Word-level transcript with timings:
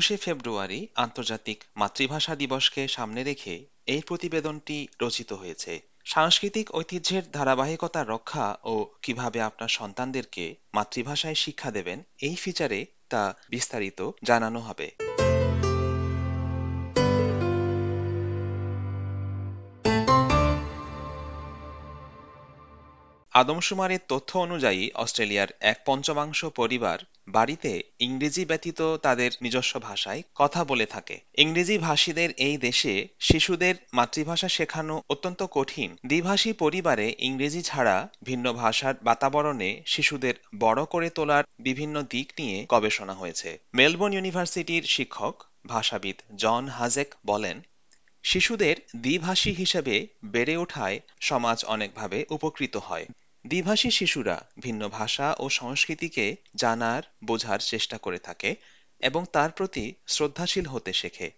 একুশে 0.00 0.16
ফেব্রুয়ারি 0.16 0.80
আন্তর্জাতিক 0.96 1.58
মাতৃভাষা 1.76 2.34
দিবসকে 2.36 2.82
সামনে 2.88 3.24
রেখে 3.24 3.54
এই 3.86 4.02
প্রতিবেদনটি 4.06 4.88
রচিত 5.00 5.32
হয়েছে। 5.32 5.72
সাংস্কৃতিক 6.04 6.66
ঐতিহ্যের 6.74 7.22
ধারাবাহিকতা 7.32 8.04
রক্ষা 8.04 8.46
ও 8.64 8.74
কীভাবে 9.02 9.38
আপনার 9.40 9.68
সন্তানদেরকে 9.68 10.44
মাতৃভাষায় 10.74 11.34
শিক্ষা 11.34 11.70
দেবেন, 11.70 11.98
এই 12.22 12.36
ফিচারে 12.36 12.86
তা 13.08 13.22
বিস্তারিত 13.50 14.10
জানানো 14.24 14.60
হবে। 14.60 14.90
আদমশুমারের 23.34 24.02
তথ্য 24.08 24.38
অনুযায়ী 24.38 24.90
অস্ট্রেলিয়ার 24.94 25.48
এক 25.60 25.78
পঞ্চমাংশ 25.86 26.44
পরিবার 26.44 26.98
বাড়িতে 27.32 27.72
ইংরেজি 28.00 28.44
ব্যতীত 28.44 28.80
তাদের 28.96 29.30
নিজস্ব 29.42 29.72
ভাষায় 29.80 30.22
কথা 30.34 30.60
বলে 30.64 30.86
থাকে। 30.86 31.16
ইংরেজি 31.38 31.76
ভাষীদের 31.78 32.30
এই 32.38 32.56
দেশে 32.56 32.94
শিশুদের 33.20 33.74
মাতৃভাষা 33.92 34.48
শেখানো 34.48 34.96
অত্যন্ত 35.08 35.40
কঠিন। 35.50 35.90
দ্বিভাষী 36.06 36.50
পরিবারে 36.52 37.06
ইংরেজি 37.18 37.62
ছাড়া 37.62 37.96
ভিন্ন 38.22 38.46
ভাষার 38.52 38.94
বাতাবরণে 39.02 39.70
শিশুদের 39.86 40.34
বড় 40.58 40.84
করে 40.84 41.08
তোলার 41.10 41.44
বিভিন্ন 41.58 41.96
দিক 42.02 42.28
নিয়ে 42.38 42.66
গবেষণা 42.68 43.12
হয়েছে। 43.12 43.50
মেলবোর্ন 43.74 44.14
ইউনিভার্সিটির 44.14 44.84
শিক্ষক, 44.86 45.34
ভাষাবিদ 45.68 46.16
জন 46.36 46.62
হাজেক 46.68 47.14
বলেন, 47.26 47.56
শিশুদের 48.24 48.76
দ্বিভাষী 48.96 49.52
হিসেবে 49.52 49.94
বেড়ে 50.24 50.54
ওঠায় 50.56 51.00
সমাজ 51.20 51.58
অনেকভাবে 51.64 52.18
উপকৃত 52.30 52.74
হয়। 52.76 53.06
দ্বিভাষী 53.46 53.90
শিশুরা 53.90 54.36
ভিন্ন 54.58 54.88
ভাষা 54.88 55.34
ও 55.38 55.48
সংস্কৃতিকে 55.50 56.36
জানার 56.54 57.02
বোঝার 57.24 57.58
চেষ্টা 57.58 57.98
করে 57.98 58.18
থাকে 58.18 58.56
এবং 59.00 59.24
তার 59.32 59.50
প্রতি 59.50 59.94
শ্রদ্ধাশীল 60.06 60.66
হতে 60.66 60.92
শেখে 60.92 61.30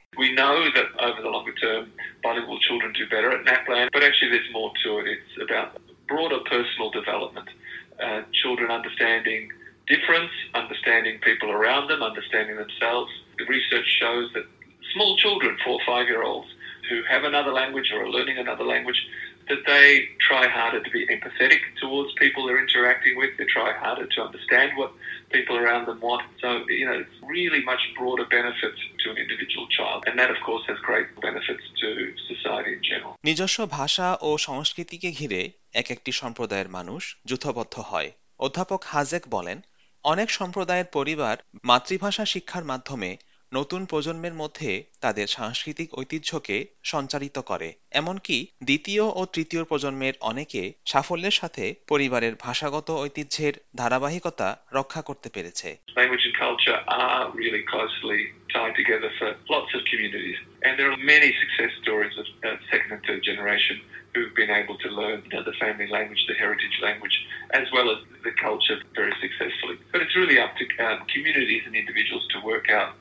children 8.42 8.68
uh, 8.70 8.78
understanding 8.78 9.42
difference, 9.86 10.34
understanding 10.54 11.16
people 11.20 11.50
around 11.50 11.84
them, 11.88 12.00
understanding 12.02 12.56
themselves. 12.56 13.10
The 13.38 13.46
research 13.46 13.88
shows 14.00 14.26
that 14.34 14.46
small 14.94 15.12
children, 15.16 15.52
four 15.64 15.78
five 15.86 16.06
year 16.08 16.22
olds, 16.22 16.50
who 16.92 17.00
have 17.12 17.22
another 17.32 17.52
language 17.60 17.88
or 17.94 17.98
are 18.04 18.12
learning 18.16 18.36
another 18.46 18.66
language, 18.74 19.00
that 19.50 19.62
they 19.72 19.86
try 20.28 20.44
harder 20.58 20.80
to 20.86 20.90
be 20.98 21.02
empathetic 21.14 21.60
towards 21.82 22.10
people 22.22 22.40
they're 22.46 22.62
interacting 22.68 23.14
with. 23.20 23.30
They 23.38 23.48
try 23.58 23.70
harder 23.84 24.06
to 24.14 24.18
understand 24.26 24.68
what 24.80 24.90
people 25.36 25.56
around 25.62 25.84
them 25.88 26.00
want. 26.00 26.24
So, 26.42 26.48
you 26.80 26.86
know, 26.88 26.96
it's 27.02 27.18
really 27.36 27.62
much 27.72 27.82
broader 27.98 28.26
benefits 28.38 28.80
to 29.02 29.06
an 29.12 29.18
individual 29.24 29.66
child. 29.76 29.98
And 30.06 30.14
that, 30.20 30.30
of 30.30 30.40
course, 30.46 30.64
has 30.70 30.78
great 30.90 31.08
benefits 31.28 31.64
to 31.82 31.88
society 32.32 32.72
in 32.78 32.82
general. 32.90 33.12
নিজস্ব 33.28 33.58
ভাষা 33.78 34.08
ও 34.28 34.30
সংস্কৃতিকে 34.48 35.08
ঘিরে 35.18 35.40
এক 35.80 35.88
একটি 35.94 36.10
সম্প্রদায়ের 36.20 36.68
মানুষ 36.68 37.02
যুথবদ্ধ 37.30 37.74
হয় 37.90 38.10
অধ্যাপক 38.38 38.80
হাজেক 38.92 39.22
বলেন 39.36 39.58
অনেক 40.04 40.28
সম্প্রদায়ের 40.30 40.88
পরিবার 40.96 41.36
মাতৃভাষা 41.64 42.24
শিক্ষার 42.24 42.64
মাধ্যমে 42.64 43.10
নতুন 43.52 43.82
প্রজন্মের 43.86 44.34
মধ্যে 44.34 44.70
তাদের 45.00 45.26
সাংস্কৃতিক 45.28 45.88
ঐতিহ্যকে 45.94 46.56
সঞ্চারিত 46.84 47.36
করে 47.50 47.68
এমনকি 48.00 48.38
দ্বিতীয় 48.64 49.04
ও 49.20 49.22
তৃতীয় 49.26 49.62
প্রজন্মের 49.64 50.14
অনেকে 50.20 50.62
সাফল্যের 50.86 51.38
সাথে 51.40 51.64
পরিবারের 51.88 52.34
ভাষাগত 52.36 52.88
ঐতিহ্যের 53.04 53.54
ধারাবাহিকতা 53.76 54.48
রক্ষা 54.72 55.02
করতে 55.02 55.28
পেরেছে 55.34 55.68
tied 58.54 58.76
together 58.82 59.10
for 59.18 59.28
lots 59.54 59.70
of 59.76 59.80
communities. 59.90 60.38
And 60.64 60.72
there 60.78 60.90
are 60.92 61.00
many 61.14 61.30
success 61.42 61.72
stories 61.82 62.14
of 62.22 62.26
uh, 62.30 62.48
second 62.70 62.90
and 62.94 63.02
third 63.06 63.22
generation 63.30 63.76
who've 64.12 64.34
been 64.42 64.52
able 64.60 64.76
to 64.84 64.88
learn 65.00 65.18
you 65.24 65.32
know, 65.32 65.42
the 65.50 65.56
family 65.64 65.88
language, 65.96 66.22
the 66.32 66.38
heritage 66.44 66.76
language, 66.86 67.16
as 67.60 67.66
well 67.74 67.88
as 67.94 67.98
the 68.26 68.34
culture 68.46 68.78
very 69.00 69.14
successfully. 69.24 69.76
But 69.92 69.98
it's 70.04 70.16
really 70.22 70.38
up 70.44 70.52
to 70.60 70.64
um, 70.86 70.98
communities 71.14 71.62
and 71.66 71.74
individuals 71.82 72.24
to 72.34 72.38
work 72.52 72.66
out 72.80 72.92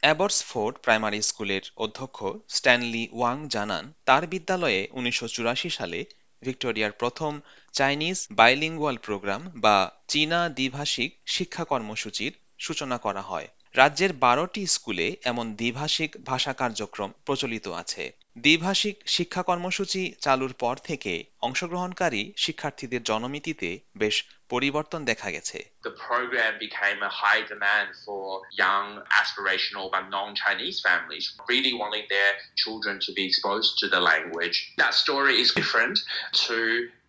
Abbotsford 0.00 0.76
primary 0.78 1.22
স্কুলের 1.22 1.60
অধ্যক্ষ 1.76 2.24
Stanley 2.48 3.08
Wang 3.12 3.48
জানান, 3.48 3.92
তার 4.04 4.26
বিদ্যালয়ে 4.26 4.88
উনিশশো 4.92 5.28
চুরাশি 5.28 5.70
সালে 5.70 6.04
ভিক্টোরিয়ার 6.42 6.92
প্রথম 6.92 7.40
চাইনিজ 7.72 8.26
বাইলিঙ্গুয়াল 8.30 8.96
প্রোগ্রাম 8.96 9.50
বা 9.54 9.90
চীনা 10.08 10.48
দ্বিভাষিক 10.48 11.18
শিক্ষা 11.26 11.64
কর্মসূচির 11.64 12.32
সূচনা 12.58 12.98
করা 12.98 13.20
হয়। 13.20 13.48
রাজ্যের 13.74 14.12
বারোটি 14.12 14.66
স্কুলে 14.66 15.16
এমন 15.24 15.54
দ্বিভাষিক 15.54 16.16
ভাষা 16.24 16.52
কার্যক্রম 16.52 17.12
প্রচলিত 17.26 17.68
আছে। 17.68 18.12
দ্বিভাষিক 18.38 18.96
শিক্ষা 19.06 19.42
কর্মসূচি 19.42 20.14
চালুর 20.20 20.52
পর 20.52 20.76
থেকে 20.76 21.24
অংশগ্রহণকারী 21.47 22.21
শিক্ষার্থীদের 22.45 23.01
জনমিতিতে 23.11 23.69
বেশ 24.01 24.15
পরিবর্তন 24.53 25.01
দেখা 25.11 25.29
গেছে 25.35 25.59
The 25.87 25.95
program 26.11 26.53
became 26.67 26.99
a 27.11 27.13
high 27.23 27.43
demand 27.53 27.89
for 28.05 28.25
young 28.63 28.87
aspirational 29.21 29.85
but 29.93 30.03
non-Chinese 30.17 30.77
families 30.89 31.25
really 31.51 31.73
wanting 31.81 32.05
their 32.15 32.31
children 32.61 32.95
to 33.05 33.11
be 33.17 33.23
exposed 33.29 33.71
to 33.81 33.85
the 33.93 34.01
language. 34.11 34.57
That 34.83 34.93
story 35.03 35.35
is 35.43 35.49
different 35.61 35.95
to 36.45 36.57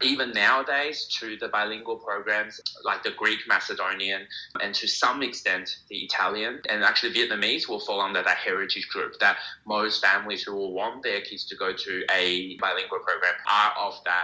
even 0.03 0.29
nowadays 0.33 1.07
to 1.19 1.37
the 1.37 1.49
bilingual 1.49 1.97
programs 1.97 2.61
like 2.85 3.03
the 3.03 3.11
Greek 3.11 3.41
Macedonian 3.47 4.27
and 4.63 4.75
to 4.75 4.87
some 4.89 5.23
extent 5.23 5.77
the 5.89 5.99
Italian 5.99 6.61
and 6.71 6.83
actually 6.83 7.13
Vietnamese 7.13 7.69
will 7.69 7.81
fall 7.81 8.01
under 8.01 8.23
that 8.23 8.39
heritage 8.39 8.89
group 8.89 9.19
that 9.21 9.37
most 9.67 10.03
families 10.03 10.43
who 10.43 10.55
will 10.55 10.73
want 10.73 11.03
their 11.03 11.21
kids 11.21 11.45
to 11.51 11.57
go 11.57 11.73
to 11.73 12.05
a 12.11 12.57
bilingual 12.59 13.01
program 13.01 13.35
are 13.47 13.73
of 13.87 13.95
that 14.05 14.24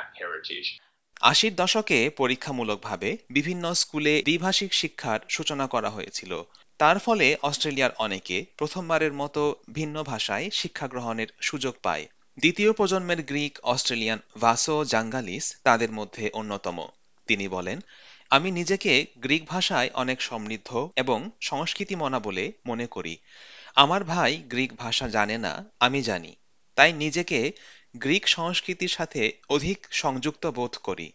আশির 1.21 1.55
দশকে 1.55 2.09
পরীক্ষামূলকভাবে 2.09 3.17
বিভিন্ন 3.29 3.73
স্কুলে 3.73 4.21
দ্বিভাষিক 4.21 4.73
শিক্ষার 4.73 5.19
সূচনা 5.29 5.67
করা 5.67 5.89
হয়েছিল। 5.89 6.43
তার 6.77 6.99
ফলে 6.99 7.37
অস্ট্রেলিয়ার 7.41 7.91
অনেকে 7.97 8.45
প্রথমবারের 8.57 9.13
মতো 9.13 9.55
ভিন্ন 9.73 10.03
ভাষায় 10.03 10.49
শিক্ষা 10.49 10.87
গ্রহণের 10.87 11.27
সুযোগ 11.41 11.75
পায়। 11.83 12.07
দ্বিতীয় 12.39 12.73
প্রজন্মের 12.73 13.21
গ্রিক, 13.21 13.59
অস্ট্রেলিয়ান 13.63 14.19
ভাসো 14.41 14.85
জাঙ্গালিস 14.85 15.55
তাদের 15.63 15.91
মধ্যে 15.91 16.29
অন্যতম। 16.33 16.87
তিনি 17.27 17.47
বলেন, 17.47 17.79
আমি 18.29 18.51
নিজেকে 18.51 19.05
গ্রিক 19.17 19.45
ভাষায় 19.45 19.89
অনেক 19.93 20.21
সমৃদ্ধ 20.21 20.89
এবং 20.95 21.31
সংস্কৃতি 21.41 21.95
মনা 21.95 22.19
বলে 22.19 22.51
মনে 22.65 22.87
করি। 22.87 23.17
আমার 23.75 24.03
ভাই 24.03 24.37
গ্রিক 24.37 24.75
ভাষা 24.75 25.09
জানে 25.09 25.37
না, 25.37 25.65
আমি 25.79 26.01
জানি। 26.01 26.35
তাই 26.75 26.93
নিজেকে 26.93 27.51
গ্রিক 27.94 28.24
সংস্কৃতির 28.28 28.92
সাথে 28.98 29.22
অধিক 29.54 29.78
সংযুক্ত 30.02 30.44
বোধ 30.58 30.74
করি 30.88 31.08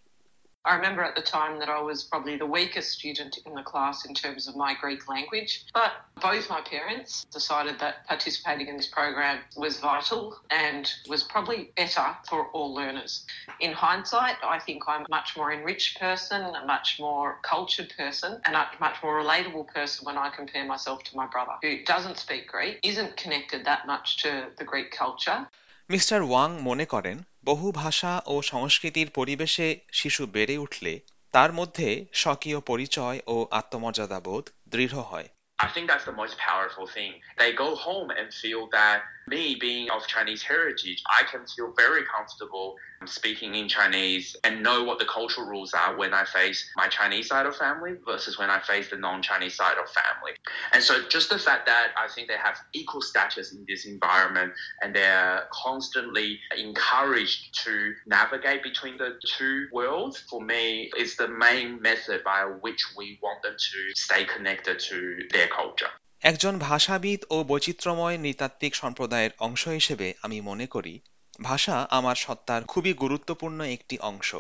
I 0.64 0.76
remember 0.76 1.02
at 1.02 1.16
the 1.16 1.24
time 1.24 1.58
that 1.58 1.70
I 1.70 1.82
was 1.82 2.04
probably 2.04 2.38
the 2.38 2.46
weakest 2.46 2.92
student 2.92 3.40
in 3.48 3.56
the 3.56 3.64
class 3.64 4.06
in 4.06 4.14
terms 4.14 4.48
of 4.48 4.56
my 4.56 4.76
Greek 4.76 5.10
language, 5.10 5.66
but 5.74 5.92
both 6.22 6.52
my 6.52 6.62
parents 6.62 7.26
decided 7.32 7.80
that 7.80 8.06
participating 8.08 8.68
in 8.68 8.78
this 8.78 8.88
program 8.88 9.40
was 9.58 9.80
vital 9.80 10.38
and 10.52 10.92
was 11.10 11.24
probably 11.24 11.72
better 11.76 12.16
for 12.30 12.48
all 12.50 12.76
learners. 12.76 13.26
In 13.60 13.72
hindsight, 13.72 14.36
I 14.44 14.60
think 14.60 14.84
I'm 14.88 15.02
a 15.02 15.10
much 15.10 15.36
more 15.36 15.52
enriched 15.52 16.00
person, 16.00 16.42
a 16.44 16.66
much 16.66 16.98
more 17.00 17.40
cultured 17.42 17.92
person, 17.98 18.40
and 18.46 18.56
a 18.56 18.68
much 18.80 18.98
more 19.02 19.20
relatable 19.20 19.68
person 19.68 20.06
when 20.06 20.18
I 20.18 20.30
compare 20.30 20.66
myself 20.66 21.02
to 21.06 21.18
my 21.18 21.26
brother, 21.26 21.54
who 21.64 21.84
doesn't 21.86 22.18
speak 22.18 22.48
Greek, 22.48 22.80
isn't 22.84 23.18
connected 23.18 23.66
that 23.66 23.88
much 23.88 24.22
to 24.22 24.50
the 24.60 24.64
Greek 24.64 24.92
culture, 24.92 25.48
Mister 25.91 26.21
Wong 26.23 26.51
মনে 26.63 26.87
করেন, 26.87 27.17
বহু 27.45 27.67
ভাষা 27.73 28.13
ও 28.27 28.35
সংস্কৃতির 28.43 29.09
পরিবেশে 29.11 29.69
শিশু 29.93 30.23
বেড়ে 30.27 30.57
উঠলে 30.59 30.93
তার 31.35 31.51
মধ্যে 31.53 31.89
স্বকীয় 32.13 32.59
পরিচয় 32.61 33.19
ও 33.27 33.37
আত্মমর্যাদাবোধ 33.51 34.45
দৃঢ় 34.69 34.99
হয় 35.03 35.29
I 35.59 35.69
think 35.69 35.87
that's 35.91 36.07
the 36.13 36.19
most 36.23 36.35
powerful 36.49 36.87
thing. 36.97 37.13
They 37.39 37.51
go 37.65 37.71
home 37.87 38.09
and 38.11 38.27
feel 38.43 38.63
that 38.79 38.99
me 39.29 39.57
being 39.61 39.91
of 39.91 40.07
Chinese 40.07 40.43
heritage, 40.43 41.03
I 41.09 41.25
can 41.25 41.47
feel 41.47 41.73
very 41.77 42.03
comfortable 42.05 42.77
speaking 43.05 43.55
in 43.55 43.69
Chinese 43.69 44.37
and 44.45 44.63
know 44.63 44.85
what 44.85 44.99
the 44.99 45.05
cultural 45.05 45.47
rules 45.47 45.75
are 45.75 45.97
when 45.97 46.15
I 46.15 46.25
face 46.25 46.69
my 46.77 46.89
Chinese 46.89 47.29
side 47.29 47.47
of 47.47 47.57
family 47.57 47.95
versus 48.05 48.39
when 48.39 48.51
I 48.51 48.61
face 48.61 48.91
the 48.91 48.97
non-Chinese 48.97 49.55
side 49.55 49.77
of 49.79 49.89
family. 49.91 50.33
And 50.73 50.83
so 50.83 51.03
just 51.09 51.31
the 51.31 51.39
fact 51.39 51.67
that 51.67 51.89
I 51.97 52.09
think 52.09 52.29
they 52.29 52.37
have 52.37 52.59
equal 52.73 53.03
status 53.03 53.53
in 53.53 53.65
this 53.69 53.85
environment 53.85 54.53
and 54.83 54.95
they're 54.95 55.45
constantly 55.53 56.39
encouraged 56.57 57.63
to 57.65 57.95
navigate 58.07 58.63
between 58.63 58.97
the 58.97 59.19
two 59.37 59.67
worlds 59.73 60.19
for 60.19 60.41
me 60.41 60.91
is 60.99 61.17
the 61.17 61.29
main 61.29 61.81
method 61.83 62.23
by 62.25 62.45
which 62.61 62.83
we 62.97 63.19
want 63.23 63.43
them 63.43 63.55
to 63.59 63.95
stay 63.95 64.25
connected 64.25 64.79
to 64.79 65.19
their 65.33 65.49
culture. 65.49 65.91
একজন 66.23 66.59
ভাষাবিদ 66.59 67.25
ও 67.31 67.45
বৈচিত্র্যময় 67.45 68.19
নৃতাত্ত্বিক 68.19 68.75
সম্প্রদায়ের 68.75 69.31
অংশ 69.39 69.69
হিসেবে 69.69 70.15
আমি 70.23 70.41
মনে 70.41 70.67
করি 70.67 71.01
ভাষা 71.43 71.87
আমার 71.91 72.15
সত্তার 72.15 72.65
খুবই 72.65 72.93
গুরুত্বপূর্ণ 72.93 73.61
একটি 73.61 73.99
অংশ। 73.99 74.35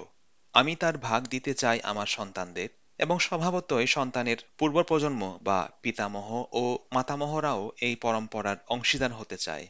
আমি 0.54 0.76
তার 0.76 0.98
ভাগ 0.98 1.26
দিতে 1.26 1.54
চাই 1.54 1.80
আমার 1.82 2.06
সন্তানদের 2.06 2.68
এবং 2.98 3.18
স্বভাবতই 3.18 3.86
সন্তানের 3.86 4.36
পূর্ব 4.58 4.82
প্রজন্ম 4.82 5.38
বা 5.42 5.70
পিতামহ 5.82 6.44
ও 6.52 6.78
মাতামহরাও 6.92 7.72
এই 7.80 7.96
পরম্পরার 7.96 8.56
অংশীদার 8.68 9.12
হতে 9.12 9.36
চায়। 9.36 9.66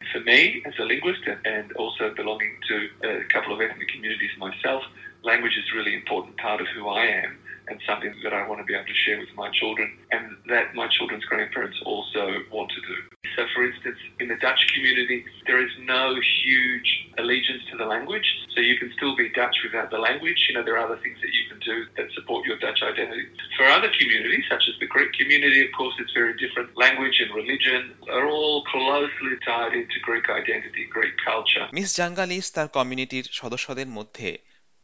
For 0.00 0.20
me, 0.20 0.40
as 0.68 0.76
a 0.78 0.86
linguist 0.92 1.24
and 1.44 1.66
also 1.76 2.04
belonging 2.14 2.54
to 2.68 2.74
a 3.06 3.24
couple 3.34 3.52
of 3.54 3.60
ethnic 3.60 3.88
communities 3.94 4.34
myself, 4.38 4.82
language 5.24 5.56
is 5.60 5.66
a 5.72 5.76
really 5.78 5.94
important 6.02 6.34
part 6.46 6.60
of 6.60 6.68
who 6.74 6.82
I 7.02 7.06
am. 7.24 7.47
and 7.67 7.79
something 7.87 8.13
that 8.23 8.33
I 8.33 8.47
want 8.47 8.59
to 8.61 8.65
be 8.65 8.73
able 8.73 8.85
to 8.85 8.99
share 9.05 9.19
with 9.19 9.33
my 9.35 9.49
children 9.51 9.87
and 10.11 10.35
that 10.49 10.75
my 10.75 10.87
children's 10.87 11.25
grandparents 11.25 11.77
also 11.85 12.23
want 12.51 12.69
to 12.71 12.81
do. 12.81 12.97
So, 13.35 13.45
for 13.55 13.65
instance, 13.65 13.97
in 14.19 14.27
the 14.27 14.35
Dutch 14.35 14.61
community, 14.73 15.25
there 15.47 15.63
is 15.65 15.71
no 15.79 16.15
huge 16.43 16.89
allegiance 17.17 17.63
to 17.71 17.77
the 17.77 17.85
language. 17.85 18.27
So, 18.53 18.59
you 18.61 18.77
can 18.77 18.91
still 18.97 19.15
be 19.15 19.29
Dutch 19.29 19.55
without 19.63 19.89
the 19.89 19.97
language. 19.97 20.39
You 20.47 20.55
know, 20.55 20.63
there 20.63 20.77
are 20.77 20.85
other 20.85 20.99
things 21.01 21.17
that 21.23 21.31
you 21.31 21.43
can 21.49 21.59
do 21.59 21.85
that 21.97 22.07
support 22.13 22.45
your 22.45 22.57
Dutch 22.59 22.81
identity. 22.83 23.25
For 23.57 23.65
other 23.65 23.89
communities, 23.99 24.45
such 24.49 24.67
as 24.69 24.75
the 24.79 24.87
Greek 24.87 25.13
community, 25.13 25.65
of 25.65 25.71
course, 25.71 25.95
it's 25.99 26.13
very 26.13 26.35
different. 26.37 26.77
Language 26.77 27.17
and 27.23 27.33
religion 27.33 27.81
are 28.11 28.27
all 28.27 28.63
closely 28.65 29.35
tied 29.45 29.73
into 29.73 29.97
Greek 30.01 30.29
identity, 30.29 30.83
Greek 30.97 31.15
culture. 31.29 31.65
Miss 31.79 31.89
জাঙ্গালিস 32.01 32.45
তার 32.55 32.67
কমিউনিটির 32.77 33.25
সদস্যদের 33.39 33.89
মধ্যে 33.97 34.29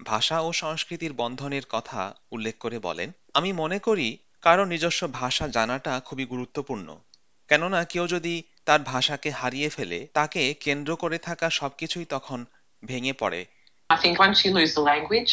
ভাষা 0.05 0.37
ও 0.41 0.49
সংস্কৃতির 0.53 1.13
বন্ধনের 1.13 1.65
কথা 1.71 2.01
উল্লেখ 2.33 2.55
করে 2.59 2.79
বলেন 2.79 3.09
আমি 3.35 3.51
মনে 3.53 3.79
করি 3.79 4.09
কারও 4.43 4.65
নিজস্ব 4.65 5.01
ভাষা 5.13 5.45
জানাটা 5.49 5.93
খুবই 6.01 6.25
গুরুত্বপূর্ণ 6.25 6.89
কেননা 7.51 7.81
কেউ 7.85 8.05
যদি 8.07 8.35
তার 8.65 8.81
ভাষাকে 8.83 9.31
হারিয়ে 9.31 9.69
ফেলে 9.69 9.99
তাকে 10.15 10.43
কেন্দ্র 10.61 10.91
করে 10.97 11.19
থাকা 11.19 11.47
সবকিছুই 11.51 12.05
তখন 12.05 12.41
ভেঙে 12.83 13.15
পড়ে 13.23 13.41
I 13.91 13.97
think 13.97 14.15
once 14.19 14.39
you 14.45 14.51
lose 14.51 14.73
the 14.75 14.85
language, 14.93 15.33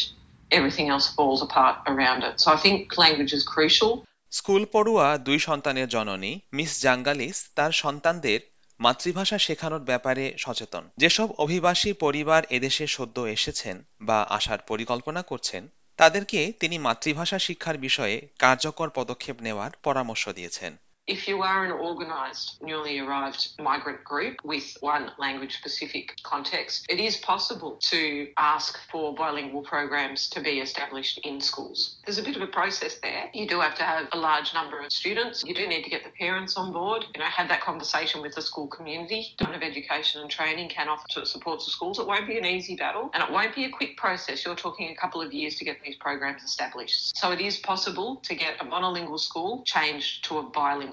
everything 0.52 0.88
else 0.90 1.08
falls 1.10 1.42
apart 1.42 1.76
around 1.86 2.20
it. 2.24 2.36
So 2.36 2.48
I 2.52 2.58
think 2.58 2.78
language 2.98 3.34
is 3.34 3.44
crucial. 3.46 3.92
School 4.32 4.64
পড়ুয়া 4.72 5.08
দুই 5.18 5.40
সন্তানের 5.40 5.88
জননী 5.88 6.34
মিস 6.54 6.72
জাঙ্গালিস 6.82 7.38
তার 7.56 7.72
সন্তানদের 7.84 8.40
মাতৃভাষা 8.82 9.38
শেখানোর 9.38 9.80
ব্যাপারে 9.80 10.34
সচেতন। 10.38 10.84
যেসব 10.98 11.28
অভিবাসী 11.38 11.94
পরিবার 11.94 12.42
এদেশে 12.50 12.86
সদ্য 12.88 13.18
এসেছেন 13.22 13.76
বা 14.02 14.20
আসার 14.30 14.60
পরিকল্পনা 14.68 15.22
করছেন, 15.22 15.64
তাদেরকে 16.00 16.40
তিনি 16.60 16.76
মাতৃভাষা 16.78 17.40
শিক্ষার 17.40 17.78
বিষয়ে 17.78 18.16
কার্যকর 18.40 18.90
পদক্ষেপ 18.90 19.38
নেওয়ার 19.42 19.72
পরামর্শ 19.84 20.30
দিয়েছেন। 20.30 20.72
If 21.08 21.28
you 21.28 21.42
are 21.42 21.66
an 21.66 21.72
organised, 21.72 22.62
newly 22.62 23.00
arrived 23.00 23.54
migrant 23.60 24.04
group 24.04 24.38
with 24.44 24.78
one 24.82 25.12
language 25.18 25.58
specific 25.58 26.14
context, 26.22 26.86
it 26.90 27.00
is 27.00 27.18
possible 27.18 27.78
to 27.90 28.28
ask 28.38 28.78
for 28.92 29.16
bilingual 29.16 29.64
programs 29.64 30.30
to 30.30 30.42
be 30.42 30.60
established 30.60 31.20
in 31.24 31.42
schools. 31.42 31.98
There's 32.06 32.20
a 32.20 32.24
bit 32.24 32.36
of 32.36 32.44
a 32.44 32.48
process 32.48 33.00
there. 33.00 33.32
You 33.34 33.48
do 33.48 33.60
have 33.60 33.74
to 33.76 33.84
have 33.84 34.10
a 34.12 34.18
large 34.18 34.54
number 34.54 34.80
of 34.80 34.92
students. 34.92 35.44
You 35.44 35.56
do 35.56 35.68
need 35.68 35.84
to 35.84 35.90
get 35.90 36.04
the 36.04 36.12
parents 36.12 36.56
on 36.56 36.72
board, 36.72 37.06
you 37.16 37.20
know, 37.20 37.26
have 37.26 37.50
that 37.50 37.62
conversation 37.62 38.22
with 38.22 38.36
the 38.36 38.42
school 38.42 38.68
community. 38.68 39.34
Department 39.38 39.64
of 39.64 39.70
Education 39.70 40.22
and 40.22 40.30
Training 40.30 40.70
can 40.70 40.88
offer 40.88 41.08
to 41.10 41.26
support 41.26 41.62
to 41.62 41.72
schools. 41.72 41.98
It 41.98 42.06
won't 42.06 42.28
be 42.28 42.38
an 42.38 42.46
easy 42.46 42.76
battle 42.76 43.10
and 43.16 43.24
it 43.24 43.32
won't 43.32 43.56
be 43.56 43.66
a 43.66 43.70
quick 43.70 43.98
process. 43.98 44.46
You're 44.46 44.56
talking 44.56 44.92
a 44.92 44.96
couple 44.96 45.20
of 45.20 45.34
years 45.34 45.56
to 45.56 45.66
get 45.66 45.78
these 45.84 45.96
programs 45.96 46.44
established. 46.44 47.18
So 47.18 47.32
it 47.32 47.42
is 47.42 47.58
possible 47.58 48.18
to 48.18 48.36
get 48.36 48.62
a 48.62 48.66
monolingual 48.66 49.20
school 49.20 49.64
changed 49.66 50.26
to 50.26 50.38
a 50.38 50.44
bilingual. 50.44 50.91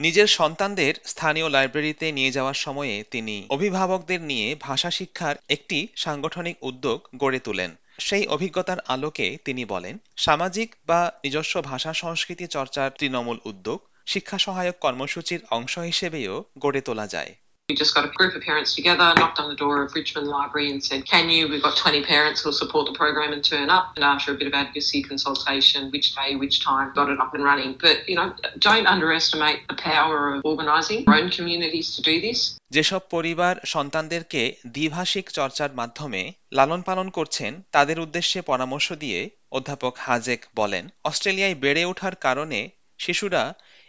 নিজের 0.00 0.26
সন্তানদের 0.26 0.94
স্থানীয় 1.04 1.48
লাইব্রেরিতে 1.48 2.12
নিয়ে 2.12 2.30
যাওয়ার 2.30 2.54
সময়ে 2.54 3.04
তিনি 3.10 3.46
অভিভাবকদের 3.50 4.20
নিয়ে 4.20 4.56
ভাষা 4.60 4.90
শিক্ষার 4.90 5.36
একটি 5.48 5.88
সাংগঠনিক 5.96 6.56
উদ্যোগ 6.62 7.08
গড়ে 7.16 7.38
তোলেন। 7.38 7.70
সেই 7.98 8.26
অভিজ্ঞতার 8.26 8.80
আলোকে 8.80 9.38
তিনি 9.44 9.64
বলেন, 9.64 9.98
সামাজিক 10.16 10.74
বা 10.86 11.12
নিজস্ব 11.24 11.62
ভাষা 11.62 11.92
সংস্কৃতি 11.94 12.46
চর্চার 12.46 12.90
তৃণমূল 12.98 13.38
উদ্যোগ 13.44 13.78
শিক্ষা 14.06 14.38
সহায়ক 14.38 14.76
কর্মসূচির 14.78 15.40
অংশ 15.50 15.78
হিসেবেও 15.78 16.44
গড়ে 16.58 16.80
তোলা 16.80 17.06
যায়। 17.06 17.32
We 17.70 17.74
just 17.74 17.94
got 17.94 18.04
a 18.04 18.08
group 18.08 18.34
of 18.34 18.42
parents 18.42 18.74
together, 18.74 19.14
knocked 19.16 19.38
on 19.38 19.48
the 19.48 19.56
door 19.56 19.82
of 19.82 19.94
Richmond 19.94 20.28
Library 20.28 20.70
and 20.70 20.84
said, 20.84 21.06
Can 21.06 21.30
you? 21.30 21.48
We've 21.48 21.62
got 21.62 21.78
20 21.78 22.04
parents 22.04 22.42
who'll 22.42 22.52
support 22.52 22.84
the 22.84 22.92
program 22.92 23.32
and 23.32 23.42
turn 23.42 23.70
up. 23.70 23.94
And 23.96 24.04
after 24.04 24.32
a 24.32 24.34
bit 24.34 24.46
of 24.46 24.52
advocacy 24.52 25.02
consultation, 25.02 25.90
which 25.90 26.14
day, 26.14 26.36
which 26.36 26.62
time, 26.62 26.92
got 26.94 27.08
it 27.08 27.18
up 27.18 27.32
and 27.32 27.42
running. 27.42 27.78
But, 27.80 28.06
you 28.06 28.16
know, 28.16 28.34
don't 28.58 28.86
underestimate 28.86 29.66
the 29.66 29.76
power 29.76 30.34
of 30.34 30.42
organising 30.44 31.04
our 31.06 31.14
own 31.14 31.30
communities 31.30 31.96
to 31.96 32.02
do 32.02 32.20
this. 32.20 32.38
যেসব 32.70 33.02
পরিবার 33.10 33.54
সন্তানদেরকে 33.74 34.42
দ্বিভাষিক 34.76 35.26
চর্চার 35.30 35.70
মাধ্যমে 35.80 36.22
লালন 36.52 36.80
পালন 36.82 37.08
করছেন 37.10 37.52
তাদের 37.70 37.96
উদ্দেশ্যে 38.00 38.40
পরামর্শ 38.42 38.86
দিয়ে 39.02 39.20
অধ্যাপক 39.50 39.94
হাজেক 40.06 40.40
বলেন 40.54 40.84
অস্ট্রেলিয়ায় 41.04 41.56
বেড়ে 41.62 41.82
ওঠার 41.84 42.14
কারণে 42.16 42.60
শিশুরা 42.98 43.42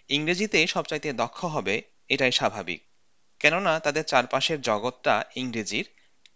ইংরেজিতে 0.10 0.60
সবচাইতে 0.68 1.10
দক্ষ 1.14 1.40
হবে 1.56 1.76
এটাই 2.10 2.34
স্বাভাবিক 2.40 2.80
কেননা 3.46 3.80
তাদের 3.80 4.04
চারপাশের 4.04 4.62
জগৎটা 4.62 5.24
ইংরেজির, 5.36 5.90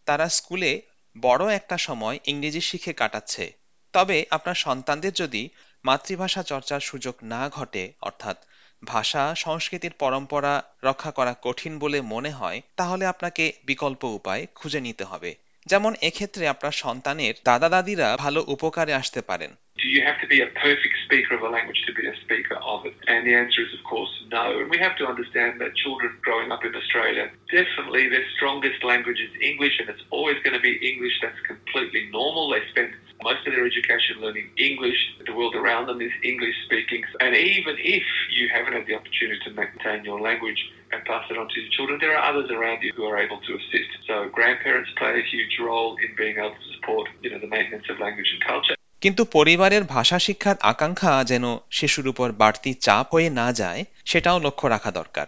তারা 0.05 0.29
স্কুলে 0.29 0.81
বড় 1.21 1.55
একটা 1.55 1.77
সময় 1.77 2.19
ইংরেজি 2.25 2.61
শিখে 2.61 2.93
কাটাচ্ছে। 2.93 3.53
তবে 3.93 4.25
আপনার 4.29 4.55
সন্তানদের 4.55 5.13
যদি 5.13 5.49
মাতৃভাষা 5.85 6.43
চর্চার 6.43 6.79
সুযোগ 6.79 7.15
না 7.23 7.49
ঘটে, 7.49 7.93
অর্থাৎ 8.01 8.37
ভাষা 8.85 9.35
সংস্কৃতির 9.35 9.93
পরম্পরা 9.93 10.63
রক্ষা 10.83 11.11
করা 11.11 11.35
কঠিন 11.41 11.79
বলে 11.79 12.01
মনে 12.01 12.29
হয়, 12.29 12.61
তাহলে 12.75 13.05
আপনাকে 13.05 13.53
বিকল্প 13.65 14.03
উপায় 14.03 14.47
খুঁজে 14.55 14.81
নিতে 14.81 15.03
হবে। 15.03 15.35
যেমন 15.65 15.95
এক্ষেত্রে 16.01 16.47
আপনার 16.47 16.71
সন্তানের 16.71 17.33
দাদা 17.43 17.69
দাদিরা 17.69 18.17
ভালো 18.17 18.43
উপকারে 18.47 18.93
আসতে 18.93 19.21
পারেন। 19.21 19.55
Do 19.81 19.87
you 19.87 20.03
have 20.03 20.19
to 20.19 20.27
be 20.27 20.41
a 20.41 20.47
perfect 20.47 20.93
speaker 21.05 21.35
of 21.35 21.41
a 21.41 21.47
language 21.47 21.81
to 21.87 21.93
be 21.93 22.05
a 22.05 22.15
speaker 22.25 22.55
of 22.55 22.85
it? 22.85 22.93
And 23.07 23.25
the 23.25 23.33
answer 23.33 23.61
is, 23.61 23.73
of 23.73 23.83
course, 23.89 24.11
no. 24.29 24.59
And 24.59 24.69
we 24.69 24.77
have 24.77 24.97
to 24.97 25.07
understand 25.07 25.61
that 25.61 25.75
children 25.75 26.17
growing 26.21 26.51
up 26.51 26.65
in 26.65 26.75
Australia, 26.75 27.31
definitely 27.49 28.09
their 28.09 28.25
strongest 28.35 28.83
language 28.83 29.19
is 29.19 29.31
English, 29.41 29.79
and 29.79 29.87
it's 29.87 30.03
always 30.11 30.35
going 30.43 30.53
to 30.53 30.59
be 30.59 30.75
English. 30.83 31.13
That's 31.21 31.39
completely 31.47 32.09
normal. 32.11 32.49
They 32.49 32.59
spend 32.71 32.91
most 33.23 33.47
of 33.47 33.53
their 33.53 33.65
education 33.65 34.19
learning 34.19 34.49
English. 34.57 34.99
The 35.25 35.33
world 35.33 35.55
around 35.55 35.87
them 35.87 36.01
is 36.01 36.11
English 36.23 36.55
speaking. 36.65 37.03
And 37.21 37.35
even 37.35 37.75
if 37.79 38.03
you 38.35 38.49
haven't 38.49 38.73
had 38.73 38.85
the 38.85 38.95
opportunity 38.95 39.39
to 39.45 39.51
maintain 39.51 40.03
your 40.03 40.19
language 40.19 40.59
and 40.91 41.03
pass 41.05 41.23
it 41.29 41.37
on 41.37 41.47
to 41.47 41.59
your 41.61 41.71
children, 41.71 41.99
there 42.01 42.17
are 42.17 42.31
others 42.31 42.51
around 42.51 42.83
you 42.83 42.91
who 42.95 43.05
are 43.05 43.17
able 43.17 43.39
to 43.39 43.53
assist. 43.55 43.91
So 44.07 44.27
grandparents 44.27 44.89
play 44.97 45.19
a 45.19 45.23
huge 45.23 45.57
role 45.59 45.95
in 46.03 46.15
being 46.17 46.37
able 46.37 46.51
to 46.51 46.73
support, 46.75 47.07
you 47.21 47.29
know, 47.29 47.39
the 47.39 47.47
maintenance 47.47 47.85
of 47.89 47.99
language 47.99 48.27
and 48.33 48.43
culture. 48.43 48.78
কিন্তু 49.01 49.25
পরিবারের 49.25 49.83
ভাষা 49.83 50.19
শিক্ষার 50.19 50.55
আকাঙ্ক্ষা 50.61 51.23
যেন 51.23 51.57
শিশুর 51.71 52.07
উপর 52.07 52.31
বাড়তি 52.31 52.73
চাপ 52.73 53.07
হয়ে 53.13 53.29
না 53.29 53.53
যায় 53.53 53.85
সেটাও 54.05 54.39
লক্ষ্য 54.39 54.67
রাখা 54.67 54.91
দরকার 54.91 55.27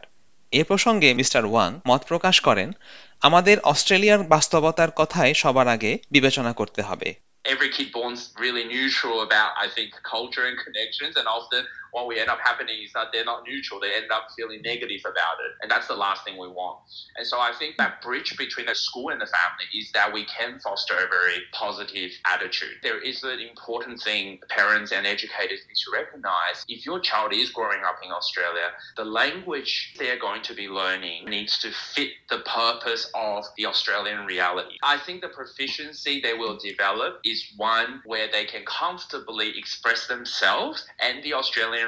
এ 0.52 0.64
প্রসঙ্গে 0.64 1.14
মিস্টার 1.14 1.46
ওয়াং 1.46 1.80
মত 1.88 2.02
প্রকাশ 2.08 2.42
করেন 2.42 2.72
আমাদের 3.22 3.60
অস্ট্রেলিয়ার 3.60 4.24
বাস্তবতার 4.24 4.92
কথাই 4.92 5.34
সবার 5.34 5.68
আগে 5.68 5.98
বিবেচনা 6.12 6.54
করতে 6.54 6.82
হবে 6.82 7.10
every 7.46 7.70
kid 7.70 7.90
born's 7.92 8.24
really 8.40 8.66
neutral 8.66 9.18
about, 9.22 9.52
I 9.58 9.68
think, 9.68 9.90
culture 10.06 10.46
and 10.46 10.58
connections. 10.58 11.14
And 11.16 11.28
often 11.28 11.64
what 11.92 12.08
we 12.08 12.20
end 12.20 12.30
up 12.30 12.40
happening 12.44 12.78
is 12.84 12.92
that 12.94 13.08
they're 13.12 13.26
not 13.26 13.44
neutral. 13.48 13.80
They 13.80 13.94
end 13.94 14.12
up 14.12 14.28
feeling 14.36 14.62
negative 14.62 15.02
about 15.02 15.38
it. 15.46 15.52
And 15.62 15.70
that's 15.70 15.88
the 15.88 15.96
last 15.96 16.24
thing 16.24 16.38
we 16.38 16.48
want. 16.48 16.80
And 17.18 17.28
so 17.28 17.40
I 17.40 17.52
think 17.58 17.78
that 17.78 18.02
bridge 18.02 18.36
between 18.38 18.66
the 18.66 18.76
school 18.76 19.10
and 19.10 19.22
the 19.22 19.26
family 19.26 19.66
is 19.78 19.92
that 19.94 20.12
we 20.12 20.26
can 20.26 20.60
foster 20.60 20.96
a 20.96 21.08
very 21.08 21.42
positive 21.54 22.12
attitude. 22.26 22.78
There 22.84 23.02
is 23.02 23.24
an 23.24 23.40
important 23.40 24.02
thing 24.02 24.40
parents 24.50 24.92
and 24.92 25.06
educators 25.06 25.60
need 25.68 25.76
to 25.76 25.92
recognize. 25.94 26.66
If 26.68 26.86
your 26.86 27.00
child 27.00 27.34
is 27.34 27.52
growing 27.52 27.84
up 27.86 27.98
in 28.04 28.12
Australia, 28.12 28.72
the 28.98 29.06
language 29.06 29.96
they're 29.98 30.20
going 30.20 30.42
to 30.44 30.54
be 30.54 30.68
learning 30.68 31.26
needs 31.26 31.60
to 31.60 31.72
fit 31.72 32.12
the 32.30 32.40
purpose 32.40 33.12
of 33.16 33.46
the 33.58 33.66
Australian 33.66 34.26
reality. 34.26 34.78
I 34.84 34.98
think 34.98 35.22
the 35.22 35.30
proficiency 35.30 36.22
they 36.22 36.34
will 36.34 36.58
develop 36.58 37.20
is 37.24 37.54
one 37.58 38.02
where 38.06 38.28
they 38.32 38.46
can 38.46 38.64
comfortably 38.66 39.58
express 39.58 40.08
themselves 40.08 40.86
and 41.00 41.24
the 41.24 41.34
Australian 41.34 41.81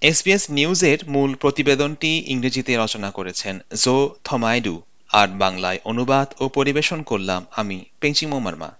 SBS 0.00 0.50
নিউজের 0.50 0.98
মূল 1.08 1.34
প্রতিবেদনটি 1.34 2.24
ইংরেজিতে 2.26 2.76
রচনা 2.76 3.10
করেছেন 3.10 3.58
জো 3.84 4.16
থমাইডু। 4.24 4.82
আর 5.12 5.28
বাংলায় 5.28 5.78
অনুবাদ 5.84 6.34
ও 6.40 6.48
পরিবেশন 6.48 7.02
করলাম 7.02 7.46
আমি, 7.56 7.84
পেঞ্চিমো 8.00 8.38
মার্মা। 8.38 8.79